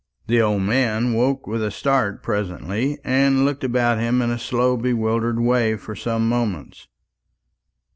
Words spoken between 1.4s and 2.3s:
with a start